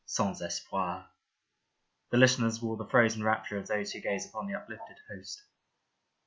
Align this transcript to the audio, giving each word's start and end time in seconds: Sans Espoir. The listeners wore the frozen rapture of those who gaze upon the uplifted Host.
Sans 0.07 0.41
Espoir. 0.41 1.11
The 2.09 2.17
listeners 2.17 2.59
wore 2.59 2.75
the 2.75 2.87
frozen 2.87 3.23
rapture 3.23 3.59
of 3.59 3.67
those 3.67 3.91
who 3.91 3.99
gaze 4.01 4.25
upon 4.25 4.47
the 4.47 4.55
uplifted 4.55 4.97
Host. 5.07 5.43